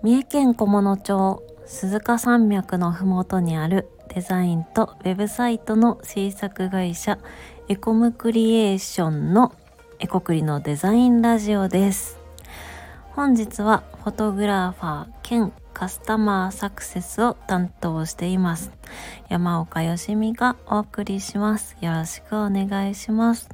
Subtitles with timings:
[0.00, 7.18] 三重県菰野町鈴鹿山脈のふもとにあるデザインとウェブサイトの制作会社
[7.68, 9.52] エコムクリエーションの
[9.98, 12.20] エコクリのデザインラジオです。
[13.10, 18.70] 本日はフォトグラファー兼カスタマーサクセスを担当しています。
[19.28, 21.76] 山岡よしみがお送りします。
[21.80, 23.48] よろしくお願いします。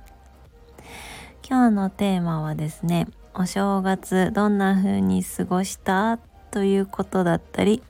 [1.48, 6.18] 今日のテーマはですねお正月どんな風に過ごした？
[6.54, 7.82] ということだったり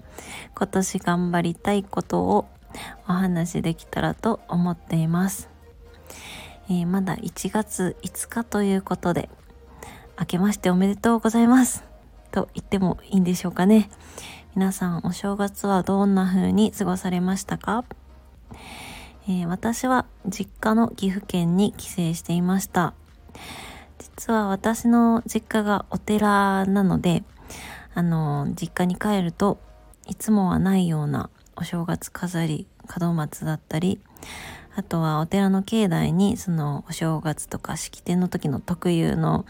[0.54, 2.46] 今年頑張りたいことを
[3.06, 5.50] お話できたらと思っています、
[6.70, 9.28] えー、まだ1月5日ということで
[10.18, 11.84] 明けましておめでとうございます。
[12.30, 13.90] と言ってもいいんでしょうかね。
[14.54, 17.84] 皆さんお正月はどんな風に過ごされましたか、
[19.28, 22.94] えー、私は実家の岐阜県に帰省していました。
[23.98, 27.24] 実は私の実家がお寺なので
[27.94, 29.58] あの実家に帰ると
[30.06, 32.66] いつもはないようなお正月飾り
[33.00, 34.00] 門松だったり
[34.76, 39.46] あとはお寺の境内にそのお正月とか式典の時の特有の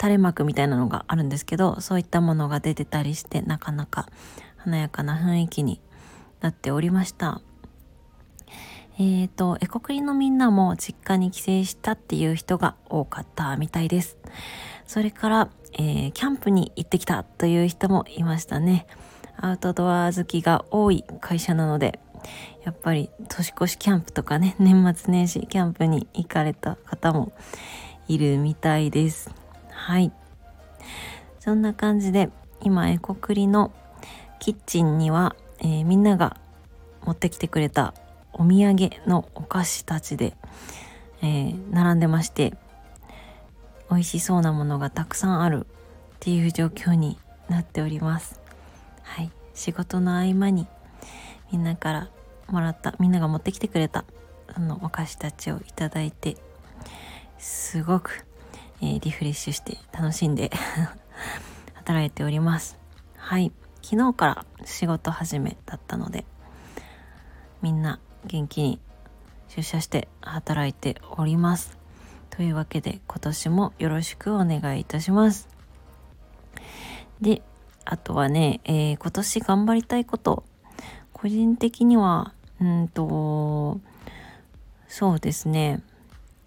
[0.00, 4.08] 垂れ幕みたいなのがあるんですけどそういったものが出てたりしてなかなか
[4.56, 5.80] 華やかな雰囲気に
[6.40, 7.40] なっておりました。
[8.98, 14.18] えーとエコクリのみんなも実家に帰省したっていう人が多かったみたいです。
[14.92, 18.86] それからえー、キャンプに行ってきたという人もいましたね。
[19.36, 21.98] アウトドア好きが多い会社なので、
[22.64, 27.32] やっぱり年越しキャンプとかね、年末年始キャンプに行かれた方も
[28.06, 29.30] いるみたいです。
[29.70, 30.12] はい。
[31.40, 33.72] そんな感じで、今、エコクリの
[34.38, 36.36] キッチンには、えー、みんなが
[37.04, 37.94] 持ってきてくれた
[38.32, 40.34] お土産のお菓子たちで、
[41.22, 42.52] えー、並んでまして、
[43.92, 47.18] 美味しそうなものがたくさんあるっていう状況に
[47.50, 48.40] なっております。
[49.02, 49.30] はい。
[49.52, 50.66] 仕事の合間に
[51.52, 52.10] みんなから
[52.48, 54.06] もらったみんなが持ってきてくれた
[54.48, 56.38] あのお菓子たちをいただいて
[57.38, 58.24] すごく、
[58.80, 60.50] えー、リフレッシュして楽しんで
[61.74, 62.78] 働いております。
[63.16, 63.52] はい。
[63.82, 66.24] 昨日から仕事始めだったので
[67.60, 68.80] みんな元気に
[69.48, 71.81] 出社して働いております。
[72.34, 75.48] というわけで今年もよろしくお願いいたします。
[77.20, 77.42] で、
[77.84, 80.42] あとはね、えー、今年頑張りたいこと、
[81.12, 83.80] 個人的には、うんと、
[84.88, 85.82] そうですね、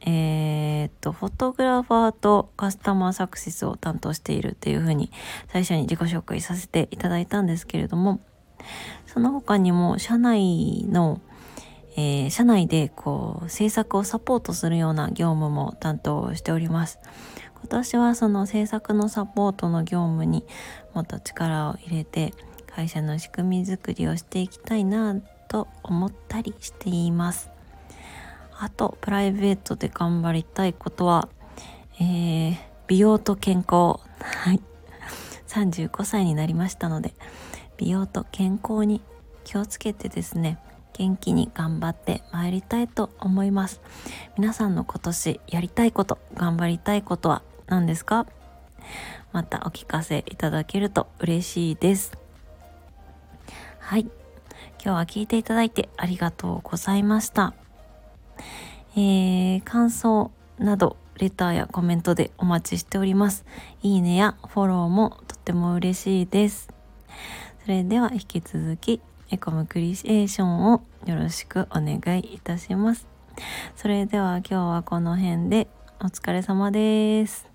[0.01, 5.12] えー、っと、フォトグラファーとカスタマーサクセスを担当しているっていうふうに
[5.50, 8.19] 最初に自己紹介させていただいたんですけれども、
[9.06, 11.22] その他にも社内の
[11.95, 17.00] えー、社内でこう制作をサポートするような業務も担当しております。
[17.59, 20.45] 今年はその制作のサポートの業務に
[20.94, 22.33] もっと力を入れて
[22.67, 25.16] 会社の仕組み作りをしていきたいな
[25.47, 27.50] と思ったりしています。
[28.57, 31.27] あとプライベートで頑張りたいことは、
[32.00, 32.56] えー、
[32.88, 34.00] 美容と健康。
[34.19, 34.62] はい。
[35.47, 37.13] 35歳になりましたので
[37.77, 39.01] 美容と健康に
[39.45, 40.59] 気をつけてですね
[40.97, 43.81] 元気に頑張って参りたいと思います。
[44.38, 48.25] 皆さんの今年やりたいこと頑張りたいことは何ですか？
[49.33, 52.17] またお聞かせいただけると嬉しいです。
[53.79, 54.01] はい。
[54.81, 57.53] 今日は聞いていただいてありがとうございました。
[58.95, 63.45] えー、感想などレターやコメントでお待ちしております。
[63.81, 66.69] いいねやフォローもとっても嬉しいです。
[67.63, 69.01] それでは引き続き
[69.31, 73.08] エコムクリエーションをよろしくお願いいたします。
[73.75, 75.68] それでは今日はこの辺で
[76.00, 77.54] お疲れ様です。